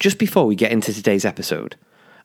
[0.00, 1.76] Just before we get into today's episode,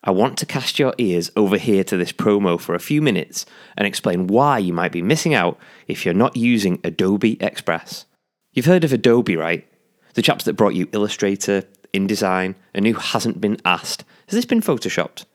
[0.02, 3.45] I want to cast your ears over here to this promo for a few minutes
[3.75, 8.05] and explain why you might be missing out if you're not using Adobe Express.
[8.53, 9.67] You've heard of Adobe, right?
[10.13, 14.62] The chaps that brought you Illustrator, InDesign, and who hasn't been asked, has this been
[14.62, 15.26] photoshopped?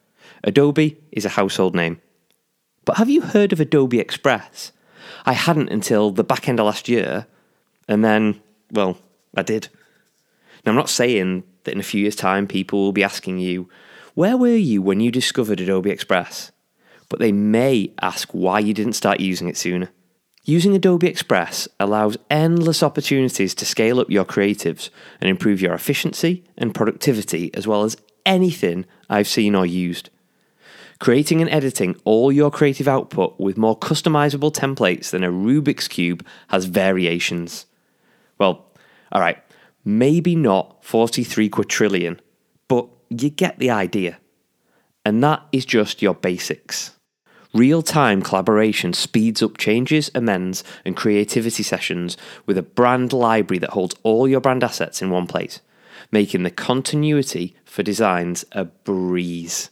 [0.42, 2.00] Adobe is a household name.
[2.86, 4.72] But have you heard of Adobe Express?
[5.26, 7.26] I hadn't until the back end of last year,
[7.86, 8.40] and then,
[8.72, 8.96] well,
[9.36, 9.68] I did.
[10.64, 13.68] Now, I'm not saying that in a few years' time people will be asking you,
[14.14, 16.52] where were you when you discovered Adobe Express?
[17.08, 19.90] But they may ask why you didn't start using it sooner.
[20.44, 26.44] Using Adobe Express allows endless opportunities to scale up your creatives and improve your efficiency
[26.56, 30.10] and productivity as well as anything I've seen or used.
[30.98, 36.26] Creating and editing all your creative output with more customizable templates than a Rubik's Cube
[36.48, 37.66] has variations.
[38.38, 38.66] Well,
[39.14, 39.38] alright,
[39.84, 42.20] maybe not 43 quadrillion,
[42.68, 44.18] but you get the idea.
[45.04, 46.96] And that is just your basics.
[47.52, 53.70] Real time collaboration speeds up changes, amends, and creativity sessions with a brand library that
[53.70, 55.60] holds all your brand assets in one place,
[56.12, 59.70] making the continuity for designs a breeze.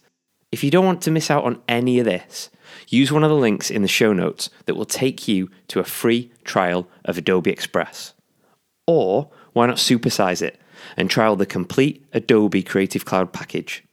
[0.51, 2.49] If you don't want to miss out on any of this,
[2.89, 5.85] use one of the links in the show notes that will take you to a
[5.85, 8.13] free trial of Adobe Express.
[8.87, 10.59] Or why not supersize it
[10.97, 13.83] and trial the complete Adobe Creative Cloud package,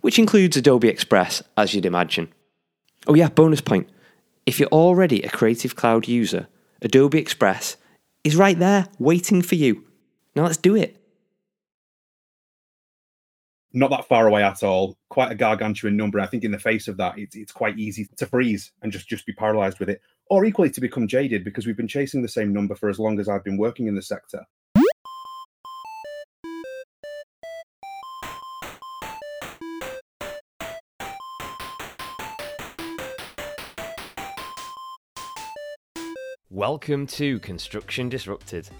[0.00, 2.32] which includes Adobe Express as you'd imagine.
[3.06, 3.88] Oh, yeah, bonus point.
[4.46, 6.48] If you're already a Creative Cloud user,
[6.80, 7.76] Adobe Express
[8.24, 9.84] is right there waiting for you.
[10.34, 10.96] Now let's do it.
[13.74, 14.98] Not that far away at all.
[15.08, 16.20] Quite a gargantuan number.
[16.20, 19.08] I think in the face of that, it's, it's quite easy to freeze and just,
[19.08, 22.28] just be paralyzed with it, or equally to become jaded because we've been chasing the
[22.28, 24.44] same number for as long as I've been working in the sector.
[36.62, 38.70] Welcome to Construction Disrupted,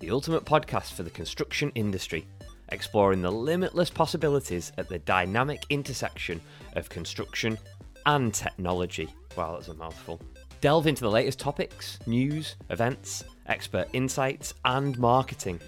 [0.00, 2.26] the ultimate podcast for the construction industry,
[2.68, 6.42] exploring the limitless possibilities at the dynamic intersection
[6.74, 7.56] of construction
[8.04, 9.08] and technology.
[9.34, 10.20] Wow, that's a mouthful.
[10.60, 15.58] Delve into the latest topics, news, events, expert insights, and marketing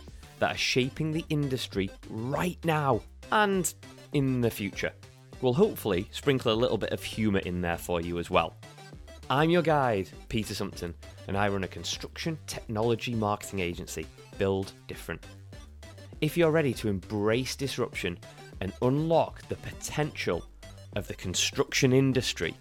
[0.41, 3.01] that are shaping the industry right now
[3.33, 3.73] and
[4.13, 4.93] in the future.
[5.41, 8.55] We'll hopefully sprinkle a little bit of humour in there for you as well.
[9.31, 10.93] I'm your guide, Peter Sumpton,
[11.29, 15.25] and I run a construction technology marketing agency, Build Different.
[16.21, 18.19] If you're ready to embrace disruption
[18.61, 20.45] and unlock the potential
[20.95, 22.55] of the construction industry,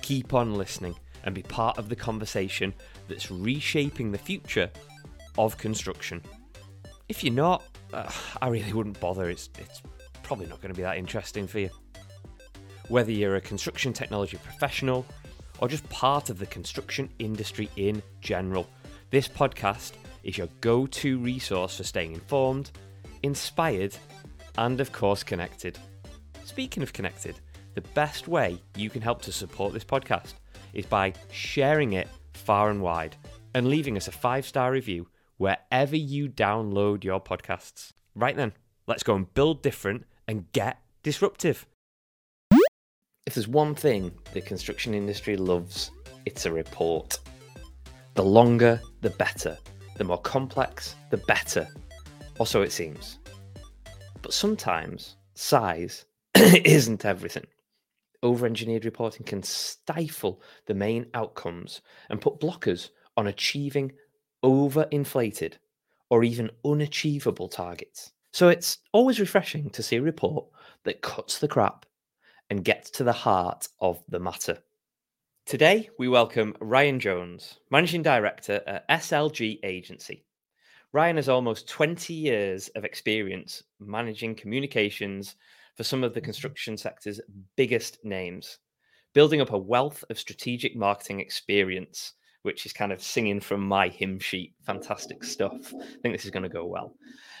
[0.00, 0.94] keep on listening
[1.24, 2.72] and be part of the conversation
[3.08, 4.70] that's reshaping the future
[5.36, 6.22] of construction.
[7.10, 7.62] If you're not,
[7.92, 8.10] uh,
[8.40, 9.28] I really wouldn't bother.
[9.28, 9.82] It's, it's
[10.22, 11.70] probably not going to be that interesting for you.
[12.88, 15.04] Whether you're a construction technology professional,
[15.58, 18.68] or just part of the construction industry in general.
[19.10, 22.70] This podcast is your go to resource for staying informed,
[23.22, 23.96] inspired,
[24.58, 25.78] and of course, connected.
[26.44, 27.40] Speaking of connected,
[27.74, 30.34] the best way you can help to support this podcast
[30.72, 33.16] is by sharing it far and wide
[33.54, 37.92] and leaving us a five star review wherever you download your podcasts.
[38.14, 38.52] Right then,
[38.86, 41.66] let's go and build different and get disruptive.
[43.26, 45.90] If there's one thing the construction industry loves,
[46.26, 47.18] it's a report.
[48.14, 49.58] The longer, the better.
[49.96, 51.66] The more complex, the better.
[52.38, 53.18] Or so it seems.
[54.22, 56.04] But sometimes size
[56.36, 57.46] isn't everything.
[58.22, 63.92] Over engineered reporting can stifle the main outcomes and put blockers on achieving
[64.44, 65.54] overinflated
[66.10, 68.12] or even unachievable targets.
[68.32, 70.46] So it's always refreshing to see a report
[70.84, 71.86] that cuts the crap
[72.50, 74.58] and gets to the heart of the matter.
[75.46, 80.24] Today, we welcome Ryan Jones, Managing Director at SLG Agency.
[80.92, 85.36] Ryan has almost 20 years of experience managing communications
[85.76, 87.20] for some of the construction sector's
[87.56, 88.58] biggest names,
[89.12, 93.88] building up a wealth of strategic marketing experience, which is kind of singing from my
[93.88, 94.54] hymn sheet.
[94.64, 95.74] Fantastic stuff.
[95.74, 96.94] I think this is going to go well.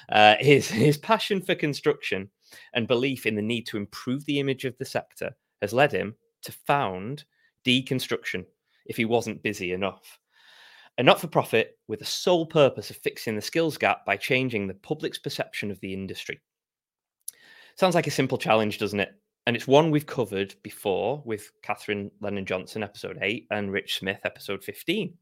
[0.08, 2.30] Uh, his, his passion for construction
[2.74, 6.14] and belief in the need to improve the image of the sector has led him
[6.42, 7.24] to found
[7.64, 8.44] Deconstruction
[8.86, 10.18] if he wasn't busy enough.
[10.98, 14.66] A not for profit with the sole purpose of fixing the skills gap by changing
[14.66, 16.40] the public's perception of the industry.
[17.76, 19.12] Sounds like a simple challenge, doesn't it?
[19.46, 24.20] And it's one we've covered before with Kathryn Lennon Johnson, episode 8, and Rich Smith,
[24.24, 25.12] episode 15.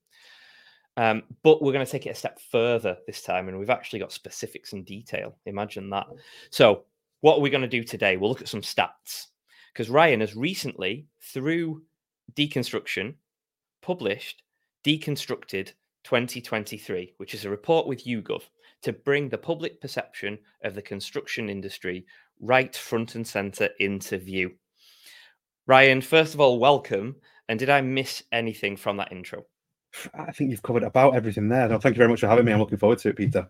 [0.97, 3.99] Um, but we're going to take it a step further this time, and we've actually
[3.99, 5.37] got specifics and detail.
[5.44, 6.06] Imagine that.
[6.50, 6.85] So,
[7.25, 8.19] what are we going to do today?
[8.19, 9.29] We'll look at some stats
[9.73, 11.81] because Ryan has recently, through
[12.35, 13.15] deconstruction,
[13.81, 14.43] published
[14.85, 15.73] Deconstructed
[16.05, 18.43] 2023, which is a report with YouGov
[18.82, 22.05] to bring the public perception of the construction industry
[22.41, 24.50] right front and center into view.
[25.67, 27.17] Ryan, first of all, welcome.
[27.49, 29.47] And did I miss anything from that intro?
[30.12, 31.70] I think you've covered about everything there.
[31.70, 32.53] No, thank you very much for having me.
[32.53, 33.49] I'm looking forward to it, Peter.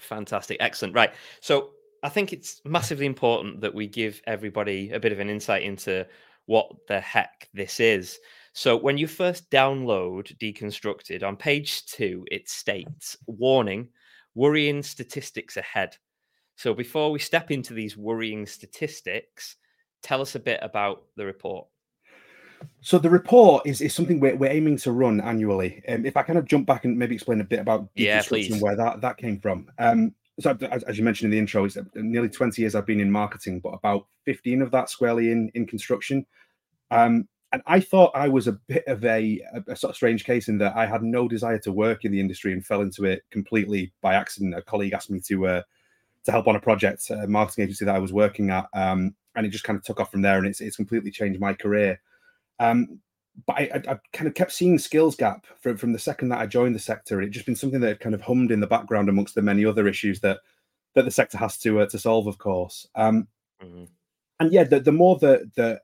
[0.00, 0.58] Fantastic.
[0.60, 0.94] Excellent.
[0.94, 1.12] Right.
[1.40, 1.70] So
[2.04, 6.06] I think it's massively important that we give everybody a bit of an insight into
[6.44, 8.18] what the heck this is.
[8.52, 13.88] So when you first download Deconstructed on page two, it states warning,
[14.34, 15.96] worrying statistics ahead.
[16.56, 19.56] So before we step into these worrying statistics,
[20.02, 21.66] tell us a bit about the report.
[22.82, 25.82] So the report is, is something we're, we're aiming to run annually.
[25.88, 28.60] Um, if I kind of jump back and maybe explain a bit about yeah, and
[28.60, 29.70] where that, that came from.
[29.78, 33.00] Um, so as, you mentioned in the intro, it's uh, nearly 20 years I've been
[33.00, 36.26] in marketing, but about 15 of that squarely in, in construction.
[36.90, 40.24] Um, and I thought I was a bit of a, a, a, sort of strange
[40.24, 43.04] case in that I had no desire to work in the industry and fell into
[43.04, 44.56] it completely by accident.
[44.56, 45.62] A colleague asked me to uh,
[46.24, 49.46] to help on a project, a marketing agency that I was working at, um, and
[49.46, 50.38] it just kind of took off from there.
[50.38, 52.00] And it's it's completely changed my career.
[52.58, 52.98] Um,
[53.46, 56.40] but I, I, I, kind of kept seeing skills gap from, from the second that
[56.40, 57.20] I joined the sector.
[57.20, 59.64] It just been something that had kind of hummed in the background amongst the many
[59.64, 60.40] other issues that
[60.94, 62.86] that the sector has to uh, to solve, of course.
[62.94, 63.26] Um,
[63.62, 63.84] mm-hmm.
[64.40, 65.82] And yeah, the, the more that that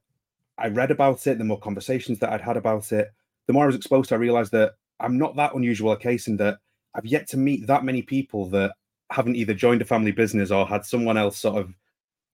[0.59, 3.13] I read about it, the more conversations that I'd had about it,
[3.47, 6.29] the more I was exposed to, I realized that I'm not that unusual a case
[6.29, 6.59] in that
[6.95, 8.73] I've yet to meet that many people that
[9.11, 11.75] haven't either joined a family business or had someone else sort of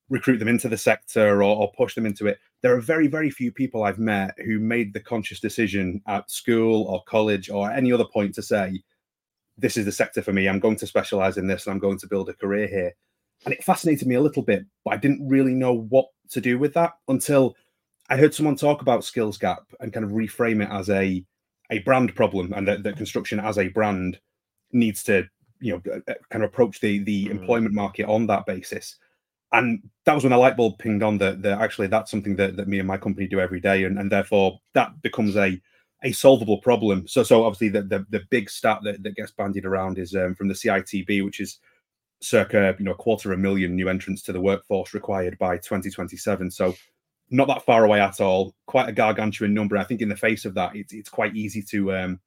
[0.08, 2.38] recruit them into the sector or, or, push them into it.
[2.66, 6.82] There are very, very few people I've met who made the conscious decision at school
[6.88, 8.82] or college or any other point to say,
[9.56, 10.48] this is the sector for me.
[10.48, 12.92] I'm going to specialize in this and I'm going to build a career here.
[13.44, 16.58] And it fascinated me a little bit, but I didn't really know what to do
[16.58, 17.54] with that until
[18.10, 21.24] I heard someone talk about skills gap and kind of reframe it as a
[21.70, 24.18] a brand problem and that, that construction as a brand
[24.72, 25.24] needs to
[25.60, 27.30] you know uh, kind of approach the the mm.
[27.30, 28.96] employment market on that basis
[29.52, 32.56] and that was when the light bulb pinged on that, that actually that's something that,
[32.56, 33.84] that me and my company do every day.
[33.84, 35.60] And, and therefore that becomes a
[36.04, 37.06] a solvable problem.
[37.08, 40.34] So so obviously the the, the big stat that, that gets bandied around is um,
[40.34, 41.58] from the citb which is
[42.20, 45.56] circa you know a quarter of a million new entrants to the workforce required by
[45.58, 46.74] 2027 so
[47.30, 48.54] not that far away at all.
[48.66, 49.76] Quite a gargantuan number.
[49.76, 52.20] I think in the face of that it's, it's quite easy to um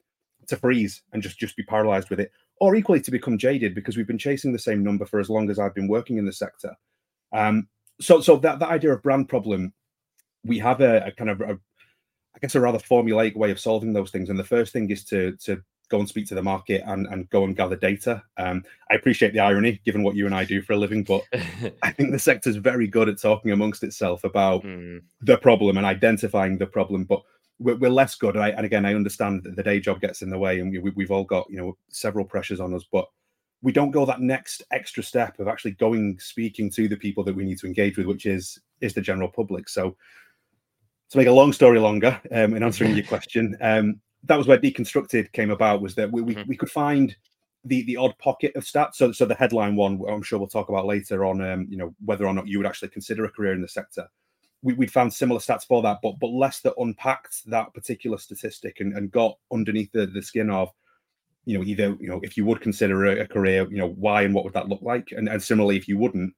[0.47, 2.31] to freeze and just just be paralyzed with it.
[2.59, 5.49] Or equally to become jaded because we've been chasing the same number for as long
[5.49, 6.75] as i've been working in the sector
[7.33, 7.67] um,
[8.01, 9.73] so, so that, that idea of brand problem,
[10.45, 11.59] we have a, a kind of, a,
[12.35, 14.29] I guess, a rather formulaic way of solving those things.
[14.29, 17.29] And the first thing is to to go and speak to the market and, and
[17.29, 18.23] go and gather data.
[18.37, 21.23] Um, I appreciate the irony, given what you and I do for a living, but
[21.83, 25.01] I think the sector's very good at talking amongst itself about mm.
[25.21, 27.03] the problem and identifying the problem.
[27.03, 27.23] But
[27.57, 28.35] we're, we're less good.
[28.35, 30.71] And, I, and, again, I understand that the day job gets in the way, and
[30.71, 33.07] we, we've all got you know several pressures on us, but
[33.61, 37.35] we don't go that next extra step of actually going speaking to the people that
[37.35, 39.67] we need to engage with, which is is the general public.
[39.67, 39.95] So
[41.09, 44.57] to make a long story longer, um, in answering your question, um, that was where
[44.57, 45.81] deconstructed came about.
[45.81, 46.49] Was that we, we, mm-hmm.
[46.49, 47.15] we could find
[47.65, 48.95] the the odd pocket of stats.
[48.95, 51.41] So so the headline one, I'm sure we'll talk about later on.
[51.41, 54.07] Um, you know whether or not you would actually consider a career in the sector.
[54.61, 58.81] We, would found similar stats for that, but but less that unpacked that particular statistic
[58.81, 60.69] and, and got underneath the, the skin of
[61.49, 64.21] you know, either you know, if you would consider a, a, career, you know, why
[64.21, 66.31] and what would that look like, and, and similarly, if you wouldn't,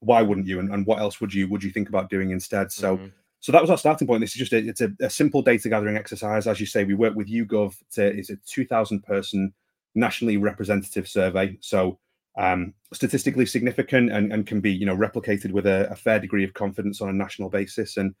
[0.00, 2.72] why wouldn't you, and, and what else would you would you think about doing instead?
[2.72, 3.06] So, mm-hmm.
[3.38, 4.20] so that was our starting point.
[4.20, 6.82] This is just a, it's a, a, simple data gathering exercise, as you say.
[6.82, 7.76] We work with YouGov.
[7.92, 9.54] To, it's a two thousand person
[9.94, 12.00] nationally representative survey, so
[12.36, 16.42] um, statistically significant and, and can be you know replicated with a, a fair degree
[16.42, 18.12] of confidence on a national basis and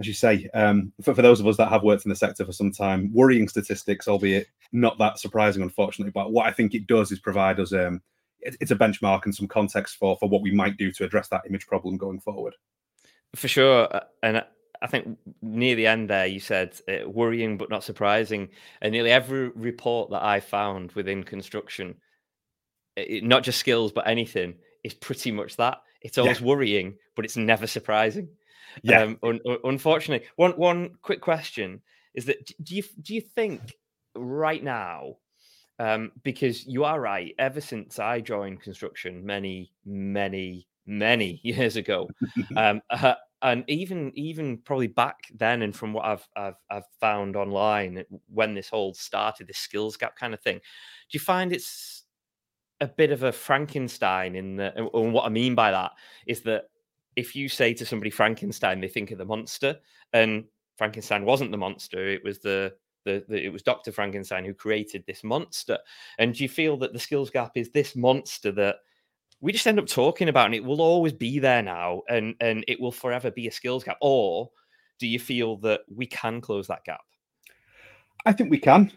[0.00, 2.44] as you say, um, for, for those of us that have worked in the sector
[2.44, 6.12] for some time, worrying statistics, albeit not that surprising, unfortunately.
[6.12, 8.02] But what I think it does is provide us um,
[8.40, 11.28] it, it's a benchmark and some context for for what we might do to address
[11.28, 12.54] that image problem going forward.
[13.34, 14.44] For sure, uh, and
[14.82, 18.48] I think near the end there, you said uh, worrying but not surprising.
[18.80, 21.96] And nearly every report that I found within construction,
[22.96, 25.78] it, not just skills but anything, is pretty much that.
[26.02, 26.46] It's always yeah.
[26.46, 28.28] worrying, but it's never surprising.
[28.82, 29.02] Yeah.
[29.02, 31.80] Um, un- unfortunately, one one quick question
[32.14, 33.74] is that do you do you think
[34.14, 35.16] right now,
[35.78, 42.08] um, because you are right, ever since I joined construction many many many years ago,
[42.56, 47.36] um, uh, and even even probably back then, and from what I've I've I've found
[47.36, 50.62] online when this whole started, this skills gap kind of thing, do
[51.10, 52.04] you find it's
[52.80, 55.92] a bit of a Frankenstein in the and what I mean by that
[56.26, 56.64] is that
[57.16, 59.76] if you say to somebody Frankenstein, they think of the monster,
[60.12, 60.44] and
[60.76, 63.92] Frankenstein wasn't the monster; it was the the, the, it was Dr.
[63.92, 65.78] Frankenstein who created this monster.
[66.18, 68.76] And do you feel that the skills gap is this monster that
[69.40, 72.64] we just end up talking about and it will always be there now and and
[72.66, 73.98] it will forever be a skills gap?
[74.00, 74.50] Or
[74.98, 77.02] do you feel that we can close that gap?
[78.26, 78.90] I think we can.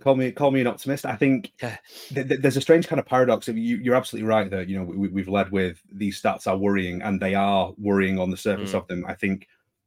[0.00, 1.06] Call me call me an optimist.
[1.06, 1.78] I think th-
[2.12, 3.46] th- there's a strange kind of paradox.
[3.46, 7.02] You, are absolutely right that you know we, have led with these stats are worrying,
[7.02, 8.78] and they are worrying on the surface mm.
[8.78, 9.04] of them.
[9.06, 9.46] I think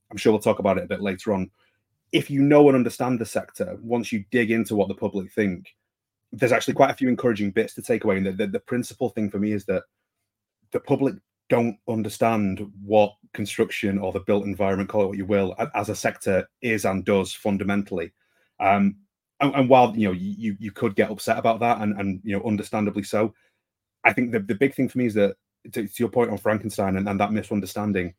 [0.10, 1.52] I'm sure we'll talk about it a bit later on
[2.12, 5.76] if you know and understand the sector, once you dig into what the public think,
[6.32, 8.18] there's actually quite a few encouraging bits to take away.
[8.18, 9.84] And the, the, the principal thing for me is that
[10.72, 11.16] the public
[11.50, 15.96] don't understand what construction or the built environment, call it what you will, as a
[15.96, 18.12] sector is and does fundamentally.
[18.60, 18.98] Um,
[19.41, 22.36] and, and, while you know you you could get upset about that, and and you
[22.36, 23.34] know understandably so,
[24.03, 25.36] I think the, the big thing for me is that
[25.74, 28.13] to, to your point on Frankenstein and, and that misunderstanding,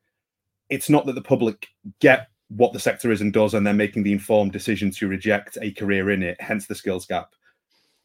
[0.68, 1.68] it's not that the public
[2.00, 5.56] get what the sector is and does, and they're making the informed decision to reject
[5.62, 7.30] a career in it, hence the skills gap.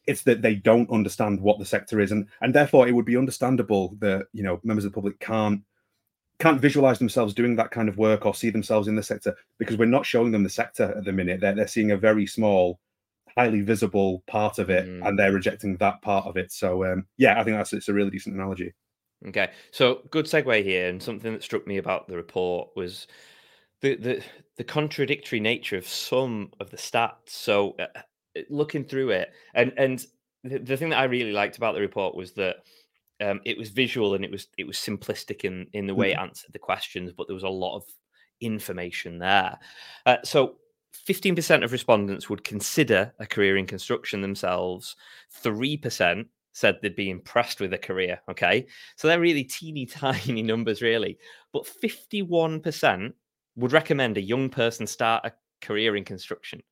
[0.06, 3.16] It's that they don't understand what the sector is, and and therefore it would be
[3.16, 5.62] understandable that you know members of the public can't
[6.38, 9.78] can't visualize themselves doing that kind of work or see themselves in the sector because
[9.78, 11.40] we're not showing them the sector at the minute.
[11.40, 12.78] They're they're seeing a very small,
[13.36, 15.06] highly visible part of it, mm.
[15.06, 16.52] and they're rejecting that part of it.
[16.52, 18.74] So um, yeah, I think that's it's a really decent analogy.
[19.26, 23.06] Okay, so good segue here, and something that struck me about the report was
[23.80, 24.22] the the
[24.56, 27.28] the contradictory nature of some of the stats.
[27.28, 30.04] So uh, uh, looking through it, and and
[30.44, 32.56] the, the, thing that I really liked about the report was that
[33.20, 36.20] um, it was visual and it was it was simplistic in in the way mm-hmm.
[36.20, 37.84] it answered the questions, but there was a lot of
[38.40, 39.58] information there.
[40.06, 40.56] Uh, so.
[41.06, 44.96] 15% of respondents would consider a career in construction themselves.
[45.42, 48.20] 3% said they'd be impressed with a career.
[48.30, 48.66] Okay.
[48.96, 51.18] So they're really teeny tiny numbers, really.
[51.52, 53.12] But 51%
[53.56, 56.62] would recommend a young person start a career in construction.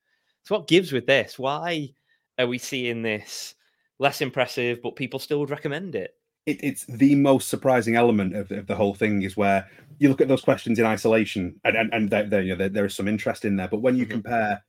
[0.45, 1.39] So, what gives with this?
[1.39, 1.93] Why
[2.39, 3.55] are we seeing this
[3.99, 6.15] less impressive, but people still would recommend it?
[6.47, 10.21] It it's the most surprising element of, of, the whole thing is where you look
[10.21, 12.95] at those questions in isolation, and and, and there, there, you know, there, there is
[12.95, 13.69] some interest in there.
[13.69, 14.13] But when you mm-hmm.
[14.13, 14.65] compare,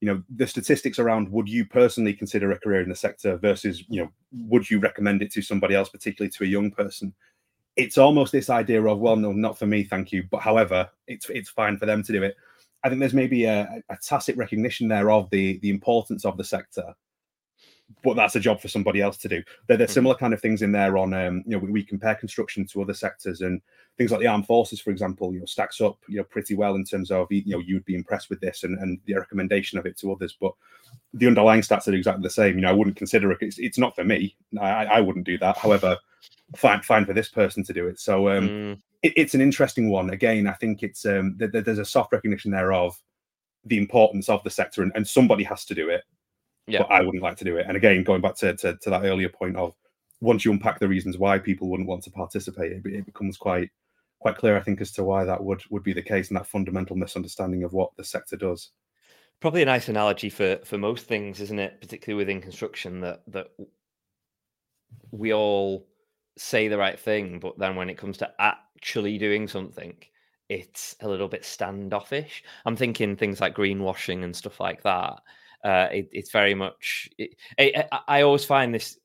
[0.00, 3.84] you know, the statistics around would you personally consider a career in the sector versus,
[3.88, 7.14] you know, would you recommend it to somebody else, particularly to a young person?
[7.78, 11.30] it's almost this idea of well no not for me thank you but however it's
[11.30, 12.36] it's fine for them to do it
[12.84, 16.44] i think there's maybe a, a tacit recognition there of the the importance of the
[16.44, 16.92] sector
[18.02, 19.42] but that's a job for somebody else to do.
[19.66, 19.94] There, there's hmm.
[19.94, 22.82] similar kind of things in there on, um, you know, we, we, compare construction to
[22.82, 23.60] other sectors and
[23.96, 26.74] things like the armed forces, for example, you know, stacks up, you know, pretty well
[26.74, 29.86] in terms of, you know, you'd be impressed with this and, and the recommendation of
[29.86, 30.36] it to others.
[30.38, 30.52] But
[31.14, 32.56] the underlying stats are exactly the same.
[32.56, 33.38] You know, I wouldn't consider it.
[33.40, 34.36] It's, it's not for me.
[34.60, 35.56] I, I wouldn't do that.
[35.56, 35.96] However,
[36.56, 37.98] fine, fine for this person to do it.
[37.98, 38.72] So um, mm.
[39.02, 40.10] it, it's an interesting one.
[40.10, 43.00] Again, I think it's um, th- th- there's a soft recognition there of
[43.64, 46.02] the importance of the sector, and, and somebody has to do it.
[46.68, 46.80] Yeah.
[46.80, 47.66] But I wouldn't like to do it.
[47.66, 49.74] And again, going back to, to, to that earlier point of
[50.20, 53.70] once you unpack the reasons why people wouldn't want to participate, it, it becomes quite
[54.20, 56.46] quite clear, I think, as to why that would would be the case and that
[56.46, 58.70] fundamental misunderstanding of what the sector does.
[59.40, 61.80] Probably a nice analogy for for most things, isn't it?
[61.80, 63.48] Particularly within construction, that that
[65.10, 65.86] we all
[66.36, 69.94] say the right thing, but then when it comes to actually doing something,
[70.48, 72.42] it's a little bit standoffish.
[72.64, 75.20] I'm thinking things like greenwashing and stuff like that.
[75.64, 77.08] Uh, it, it's very much.
[77.18, 78.98] It, it, I always find this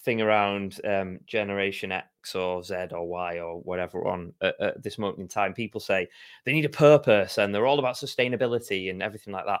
[0.00, 4.98] thing around um, Generation X or Z or Y or whatever on at, at this
[4.98, 5.52] moment in time.
[5.52, 6.08] People say
[6.44, 9.60] they need a purpose and they're all about sustainability and everything like that.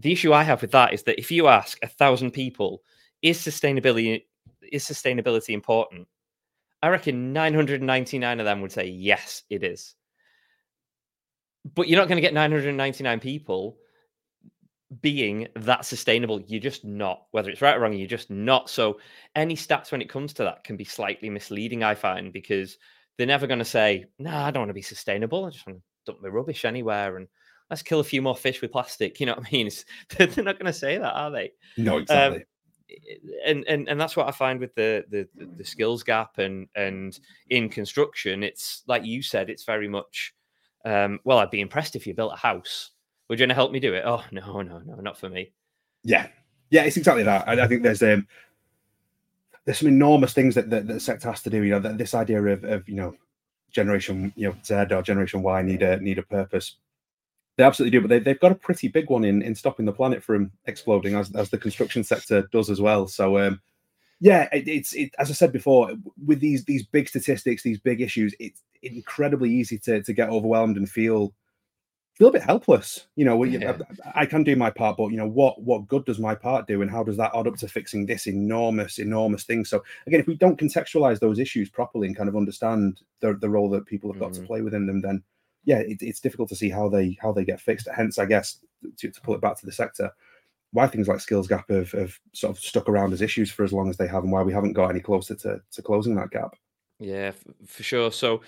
[0.00, 2.82] The issue I have with that is that if you ask a thousand people,
[3.22, 4.24] is sustainability
[4.72, 6.06] is sustainability important?
[6.82, 9.94] I reckon 999 of them would say, yes, it is.
[11.74, 13.78] But you're not going to get 999 people
[15.00, 16.40] being that sustainable.
[16.46, 18.70] You're just not, whether it's right or wrong, you're just not.
[18.70, 18.98] So
[19.34, 22.78] any stats when it comes to that can be slightly misleading, I find, because
[23.16, 25.44] they're never going to say, no, nah, I don't want to be sustainable.
[25.44, 27.26] I just want to dump my rubbish anywhere and
[27.70, 29.18] let's kill a few more fish with plastic.
[29.20, 29.66] You know what I mean?
[29.66, 29.84] It's,
[30.16, 31.52] they're not going to say that, are they?
[31.76, 32.38] No, exactly.
[32.38, 32.44] Um,
[33.44, 37.18] and and and that's what I find with the, the the skills gap and and
[37.50, 40.32] in construction, it's like you said, it's very much.
[40.84, 42.92] Um, well, I'd be impressed if you built a house.
[43.28, 44.04] Would you want to help me do it?
[44.06, 45.52] Oh no, no, no, not for me.
[46.04, 46.28] Yeah,
[46.70, 47.48] yeah, it's exactly that.
[47.48, 48.26] I, I think there's um
[49.64, 51.62] there's some enormous things that, that, that the sector has to do.
[51.62, 53.14] You know, that this idea of, of you know
[53.70, 56.76] generation you know Z or generation Y need a need a purpose
[57.56, 59.92] they absolutely do, but they, they've got a pretty big one in, in stopping the
[59.92, 63.06] planet from exploding, as, as the construction sector does as well.
[63.06, 63.62] So, um,
[64.20, 65.92] Yeah, it, it's it, as I said before,
[66.26, 70.76] with these these big statistics, these big issues, it's incredibly easy to to get overwhelmed
[70.76, 71.34] and feel
[72.16, 73.06] feel a bit helpless.
[73.14, 73.76] You know, yeah.
[74.14, 76.66] I, I, can do my part, but you know, what what good does my part
[76.66, 79.64] do, and how does that add up to fixing this enormous, enormous thing?
[79.64, 83.50] So again, if we don't contextualize those issues properly and kind of understand the the
[83.50, 84.42] role that people have got mm-hmm.
[84.42, 85.22] to play within them, then
[85.64, 87.88] yeah, it, it's difficult to see how they how they get fixed.
[87.94, 88.58] Hence, I guess
[88.98, 90.10] to, to pull it back to the sector,
[90.72, 93.72] why things like skills gap have, have sort of stuck around as issues for as
[93.72, 96.30] long as they have, and why we haven't got any closer to to closing that
[96.30, 96.56] gap.
[96.98, 97.32] Yeah,
[97.66, 98.10] for sure.
[98.10, 98.40] So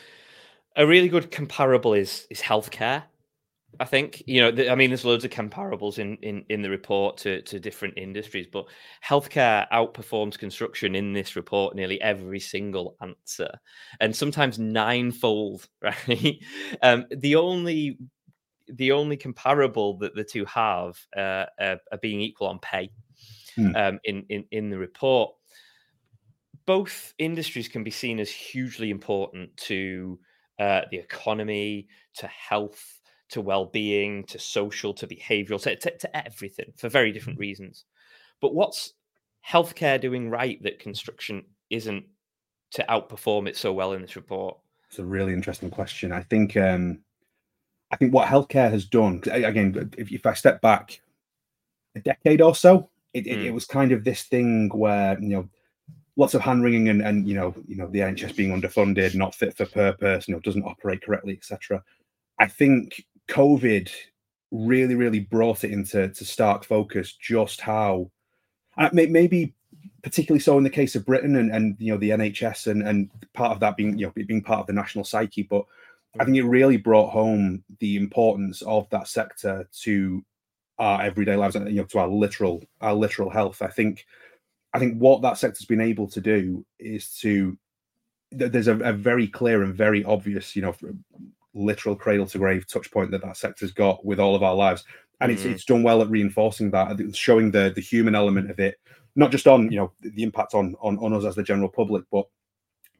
[0.74, 3.02] a really good comparable is is healthcare.
[3.80, 4.70] I think you know.
[4.70, 8.46] I mean, there's loads of comparables in, in in the report to to different industries,
[8.50, 8.66] but
[9.06, 13.50] healthcare outperforms construction in this report nearly every single answer,
[14.00, 15.68] and sometimes ninefold.
[15.82, 16.40] Right.
[16.82, 17.98] Um, the only
[18.68, 22.90] the only comparable that the two have uh, are, are being equal on pay
[23.54, 23.74] hmm.
[23.76, 25.34] um, in in in the report.
[26.66, 30.18] Both industries can be seen as hugely important to
[30.58, 32.97] uh, the economy, to health
[33.28, 37.42] to well-being to social to behavioral to, to, to everything for very different mm-hmm.
[37.42, 37.84] reasons
[38.40, 38.94] but what's
[39.46, 42.04] healthcare doing right that construction isn't
[42.70, 44.56] to outperform it so well in this report
[44.88, 46.98] it's a really interesting question i think um
[47.90, 51.00] i think what healthcare has done again if, if i step back
[51.94, 53.28] a decade or so it, mm.
[53.28, 53.54] it, it, mm.
[53.54, 55.48] was kind of this thing where you know
[56.16, 59.34] lots of hand wringing and, and you know you know the nhs being underfunded not
[59.34, 61.82] fit for purpose you know doesn't operate correctly etc
[62.38, 63.90] i think COVID
[64.50, 68.10] really, really brought it into to stark focus just how
[68.76, 69.54] uh, maybe
[70.02, 73.10] particularly so in the case of Britain and, and you know the NHS and and
[73.34, 75.64] part of that being you know being part of the national psyche, but
[76.18, 80.24] I think it really brought home the importance of that sector to
[80.78, 83.62] our everyday lives, and you know, to our literal our literal health.
[83.62, 84.06] I think
[84.72, 87.58] I think what that sector's been able to do is to
[88.30, 90.74] there's a, a very clear and very obvious, you know,
[91.54, 94.84] literal cradle to grave touch point that that sector's got with all of our lives.
[95.20, 95.48] And mm-hmm.
[95.48, 98.78] it's it's done well at reinforcing that showing the the human element of it
[99.18, 102.04] not just on you know the impact on on, on us as the general public
[102.10, 102.26] but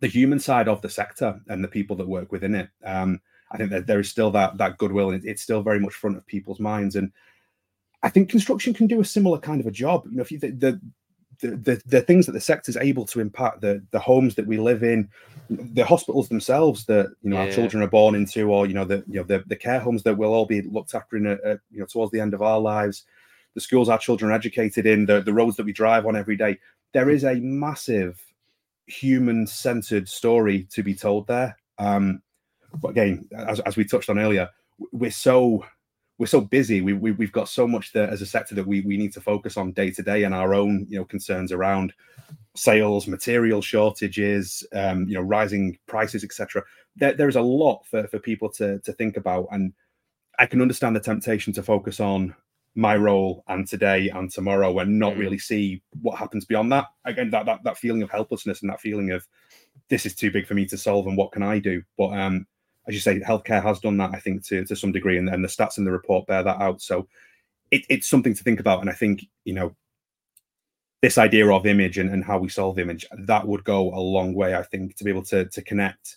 [0.01, 2.69] the human side of the sector and the people that work within it.
[2.85, 3.21] Um
[3.51, 6.17] i think that there is still that that goodwill and it's still very much front
[6.17, 6.97] of people's minds.
[6.97, 7.13] And
[8.03, 10.07] i think construction can do a similar kind of a job.
[10.11, 10.81] You know if you the, the
[11.41, 14.47] the, the, the things that the sector is able to impact the the homes that
[14.47, 15.09] we live in
[15.51, 17.45] the hospitals themselves that you know yeah.
[17.45, 20.03] our children are born into or you know the you know the, the care homes
[20.03, 22.43] that will all be looked after in a, a, you know towards the end of
[22.43, 23.05] our lives
[23.55, 26.37] the schools our children are educated in the, the roads that we drive on every
[26.37, 26.59] day
[26.93, 28.21] there is a massive
[28.87, 32.21] human centered story to be told there um
[32.81, 34.49] but again as, as we touched on earlier
[34.93, 35.65] we're so
[36.19, 36.81] we're so busy.
[36.81, 39.21] We, we have got so much that as a sector that we we need to
[39.21, 41.93] focus on day to day and our own you know concerns around
[42.57, 46.65] sales, material shortages, um, you know, rising prices, etc.
[46.97, 49.73] There, there is a lot for for people to to think about, and
[50.39, 52.35] I can understand the temptation to focus on
[52.75, 55.19] my role and today and tomorrow and not mm.
[55.19, 56.87] really see what happens beyond that.
[57.05, 59.27] Again, that that that feeling of helplessness and that feeling of
[59.89, 61.83] this is too big for me to solve and what can I do?
[61.97, 62.47] But um
[62.89, 65.45] as you say, healthcare has done that, I think, to, to some degree, and, and
[65.45, 66.81] the stats in the report bear that out.
[66.81, 67.07] So
[67.71, 68.81] it, it's something to think about.
[68.81, 69.77] And I think, you know,
[71.03, 74.35] this idea of image and, and how we solve image, that would go a long
[74.35, 76.17] way, I think, to be able to, to connect,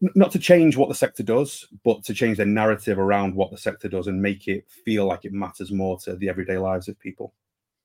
[0.00, 3.58] not to change what the sector does, but to change the narrative around what the
[3.58, 6.98] sector does and make it feel like it matters more to the everyday lives of
[6.98, 7.34] people.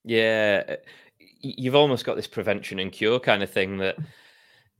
[0.03, 0.63] Yeah.
[0.67, 0.75] Uh,
[1.41, 3.97] you've almost got this prevention and cure kind of thing that,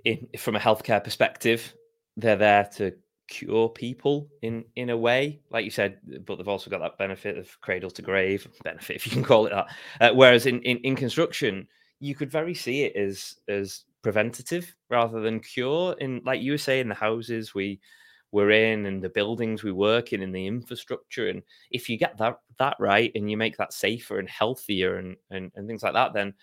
[0.04, 1.76] in, from a healthcare perspective,
[2.18, 2.94] they're there to
[3.32, 5.40] cure people in in a way.
[5.50, 9.08] Like you said but they've also got that benefit of cradle to grave benefit if
[9.08, 9.68] you can call it that.
[10.02, 11.68] Uh, whereas in, in in construction
[12.00, 15.96] you could very see it as as preventative rather than cure.
[16.00, 17.80] In like you were saying the houses we
[18.34, 21.30] we're in and the buildings we work in and the infrastructure.
[21.30, 21.42] And
[21.72, 25.52] if you get that that right and you make that safer and healthier and and,
[25.56, 26.34] and things like that then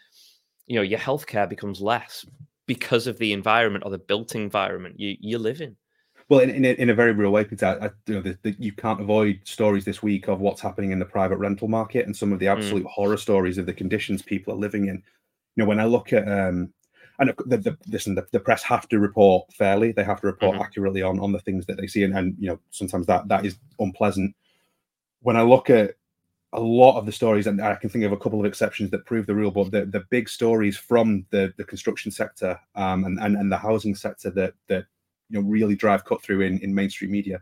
[0.66, 2.24] you know your healthcare becomes less
[2.66, 5.77] because of the environment or the built environment you you live in
[6.29, 8.57] well, in, in, a, in a very real way, Peter, I, you know, the, the,
[8.59, 12.17] you can't avoid stories this week of what's happening in the private rental market and
[12.17, 12.57] some of the mm.
[12.57, 12.91] absolute mm.
[12.91, 14.97] horror stories of the conditions people are living in.
[15.57, 16.73] You know, when I look at um,
[17.19, 19.93] and the, the listen, the, the, press have to report fairly.
[19.93, 20.62] They have to report mm-hmm.
[20.62, 23.45] accurately on on the things that they see, and, and you know sometimes that that
[23.45, 24.37] is unpleasant.
[25.21, 25.95] When I look at
[26.53, 29.05] a lot of the stories, and I can think of a couple of exceptions that
[29.05, 33.19] prove the rule, but the, the big stories from the, the construction sector um, and,
[33.19, 34.87] and and the housing sector that that
[35.31, 37.41] you know really drive cut through in, in mainstream media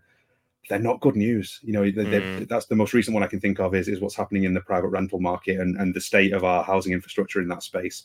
[0.69, 2.49] they're not good news you know mm.
[2.49, 4.61] that's the most recent one i can think of is, is what's happening in the
[4.61, 8.05] private rental market and, and the state of our housing infrastructure in that space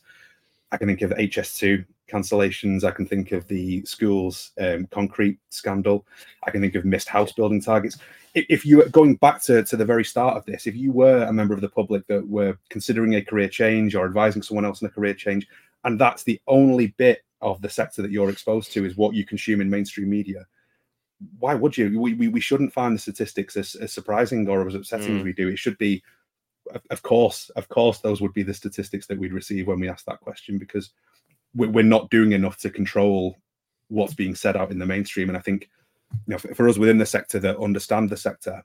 [0.71, 2.83] I can think of HS2 cancellations.
[2.83, 6.05] I can think of the schools um, concrete scandal.
[6.43, 7.97] I can think of missed house building targets.
[8.33, 10.91] If, if you were going back to, to the very start of this, if you
[10.91, 14.65] were a member of the public that were considering a career change or advising someone
[14.65, 15.47] else in a career change,
[15.83, 19.25] and that's the only bit of the sector that you're exposed to is what you
[19.25, 20.45] consume in mainstream media,
[21.39, 21.99] why would you?
[21.99, 25.19] We, we, we shouldn't find the statistics as, as surprising or as upsetting mm.
[25.19, 25.49] as we do.
[25.49, 26.03] It should be,
[26.89, 30.05] of course, of course, those would be the statistics that we'd receive when we ask
[30.05, 30.91] that question because
[31.53, 33.37] we're not doing enough to control
[33.89, 35.29] what's being said out in the mainstream.
[35.29, 35.69] And I think,
[36.25, 38.63] you know, for, for us within the sector that understand the sector,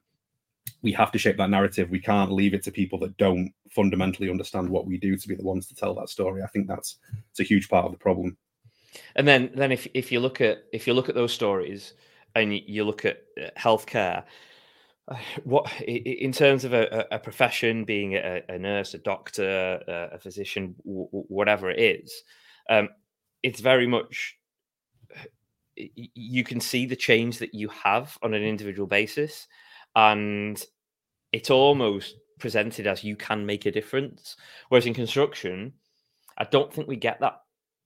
[0.82, 1.90] we have to shape that narrative.
[1.90, 5.34] We can't leave it to people that don't fundamentally understand what we do to be
[5.34, 6.42] the ones to tell that story.
[6.42, 6.98] I think that's
[7.30, 8.36] it's a huge part of the problem.
[9.14, 11.94] And then, then if if you look at if you look at those stories
[12.34, 14.24] and you look at uh, healthcare,
[15.44, 19.80] what in terms of a, a profession, being a, a, nurse, a doctor,
[20.12, 22.22] a physician, whatever it is,
[22.70, 22.88] um,
[23.42, 24.36] it's very much
[25.76, 29.46] you can see the change that you have on an individual basis,
[29.94, 30.62] and
[31.32, 34.36] it's almost presented as you can make a difference.
[34.68, 35.72] Whereas in construction,
[36.38, 37.40] I don't think we get that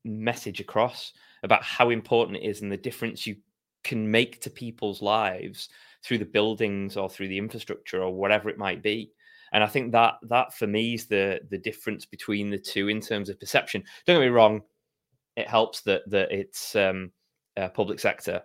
[0.05, 3.37] message across about how important it is and the difference you
[3.83, 5.69] can make to people's lives
[6.03, 9.13] through the buildings or through the infrastructure or whatever it might be.
[9.53, 13.01] And I think that that for me is the the difference between the two in
[13.01, 13.83] terms of perception.
[14.07, 14.63] Don't get me wrong,
[15.37, 17.11] it helps that that it's um,
[17.75, 18.43] public sector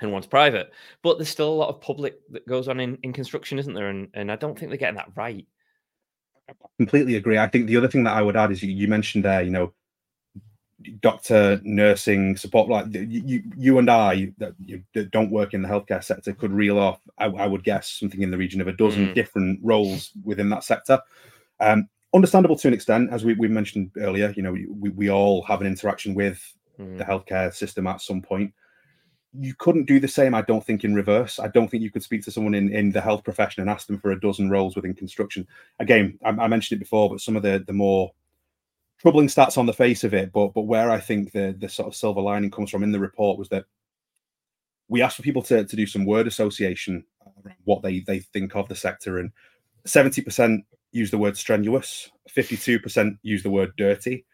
[0.00, 3.12] and one's private, but there's still a lot of public that goes on in, in
[3.12, 3.88] construction, isn't there?
[3.88, 5.46] And and I don't think they're getting that right.
[6.48, 7.38] I completely agree.
[7.38, 9.50] I think the other thing that I would add is you, you mentioned there, you
[9.50, 9.72] know,
[11.00, 15.68] doctor, nursing, support, like you, you and I that, you, that don't work in the
[15.68, 18.72] healthcare sector could reel off, I, I, would guess, something in the region of a
[18.72, 19.14] dozen mm.
[19.14, 21.00] different roles within that sector.
[21.60, 25.42] Um, understandable to an extent, as we, we mentioned earlier, you know, we, we all
[25.42, 26.40] have an interaction with
[26.78, 26.98] mm.
[26.98, 28.52] the healthcare system at some point.
[29.34, 31.38] You couldn't do the same, I don't think, in reverse.
[31.38, 33.86] I don't think you could speak to someone in, in the health profession and ask
[33.86, 35.46] them for a dozen roles within construction.
[35.78, 38.12] Again, I, I mentioned it before, but some of the the more
[39.02, 41.88] troubling stats on the face of it, but but where I think the the sort
[41.88, 43.64] of silver lining comes from in the report was that
[44.88, 47.04] we asked for people to, to do some word association
[47.44, 49.32] around what they they think of the sector, and
[49.84, 54.24] seventy percent use the word strenuous, fifty two percent use the word dirty,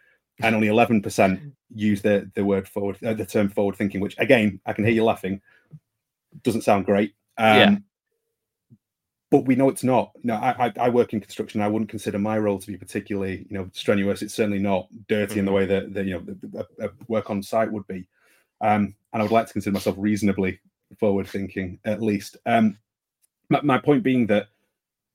[0.43, 1.41] and only eleven percent
[1.75, 4.01] use the the word forward uh, the term forward thinking.
[4.03, 5.41] Which again, I can hear you laughing.
[6.43, 7.15] Doesn't sound great.
[7.39, 7.77] Um, yeah
[9.31, 10.13] but we know it's not.
[10.23, 11.61] No, I, I work in construction.
[11.61, 14.23] I wouldn't consider my role to be particularly, you know, strenuous.
[14.23, 15.39] It's certainly not dirty mm-hmm.
[15.41, 15.57] in the mm-hmm.
[15.57, 16.15] way that, that you
[16.53, 18.07] know a, a work on site would be.
[18.61, 20.61] Um, and I would like to consider myself reasonably
[20.99, 22.39] forward thinking, at least.
[22.47, 22.79] Um,
[23.51, 24.49] my, my, point being that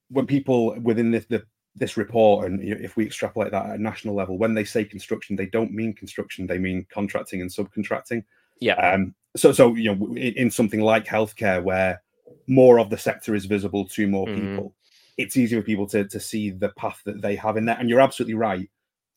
[0.10, 1.44] when people within this, the,
[1.76, 4.64] this report, and you know, if we extrapolate that at a national level, when they
[4.64, 8.24] say construction, they don't mean construction; they mean contracting and subcontracting.
[8.60, 8.76] Yeah.
[8.76, 12.02] Um, so, so you know, in, in something like healthcare, where
[12.48, 14.56] more of the sector is visible to more mm-hmm.
[14.58, 14.76] people,
[15.18, 17.78] it's easier for people to, to see the path that they have in there.
[17.80, 18.70] And you're absolutely right.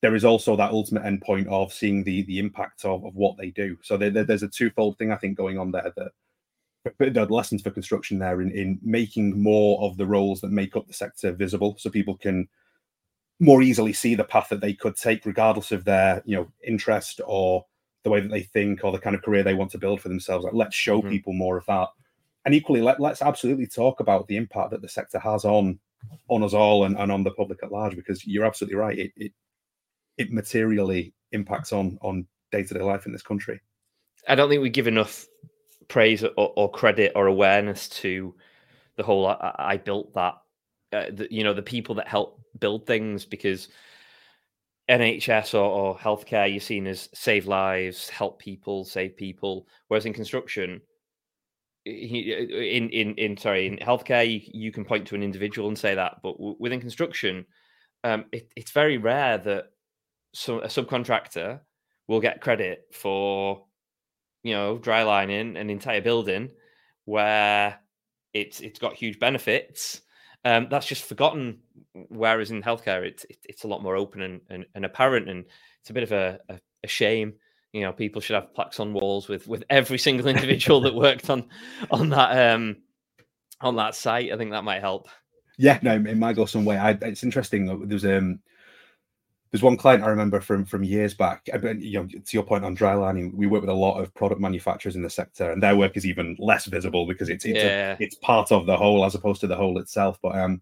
[0.03, 3.51] There is also that ultimate endpoint of seeing the the impact of, of what they
[3.51, 3.79] do.
[3.83, 6.13] So there, there's a twofold thing I think going on there that
[6.99, 10.87] the lessons for construction there in, in making more of the roles that make up
[10.87, 12.49] the sector visible so people can
[13.41, 17.21] more easily see the path that they could take regardless of their you know interest
[17.27, 17.65] or
[18.03, 20.09] the way that they think or the kind of career they want to build for
[20.09, 21.11] themselves like let's show mm-hmm.
[21.11, 21.89] people more of that
[22.47, 25.79] and equally, let, us absolutely talk about the impact that the sector has on
[26.29, 28.99] on us all and, and on the public at large, because you're absolutely right.
[28.99, 29.33] It it,
[30.17, 33.61] it materially impacts on on day to day life in this country.
[34.29, 35.27] I don't think we give enough
[35.89, 38.33] praise or, or credit or awareness to
[38.97, 39.27] the whole.
[39.27, 40.35] I, I built that.
[40.93, 43.69] Uh, the, you know, the people that help build things because
[44.89, 49.67] NHS or, or healthcare you're seen as save lives, help people, save people.
[49.89, 50.81] Whereas in construction,
[51.87, 55.95] in in in sorry in healthcare you, you can point to an individual and say
[55.95, 57.47] that but w- within construction
[58.05, 59.67] um, it, it's very rare that
[60.35, 61.61] so, a subcontractor
[62.09, 63.65] will get credit for
[64.43, 66.51] you know dry lining an entire building
[67.05, 67.79] where
[68.33, 70.03] it's it's got huge benefits.
[70.45, 71.61] Um, that's just forgotten
[72.09, 75.45] whereas in healthcare it's it's a lot more open and, and, and apparent and
[75.81, 77.35] it's a bit of a, a, a shame
[77.77, 81.29] you know people should have plaques on walls with with every single individual that worked
[81.29, 81.45] on
[81.91, 82.77] on that um
[83.61, 85.09] on that site i think that might help
[85.59, 88.41] yeah no it might go some way I, it's interesting there's um
[89.53, 91.49] there's one client I remember from from years back.
[91.79, 94.41] You know, to your point on dry lining, we work with a lot of product
[94.41, 97.93] manufacturers in the sector, and their work is even less visible because it's it's, yeah.
[97.93, 100.19] a, it's part of the whole as opposed to the whole itself.
[100.21, 100.61] But um,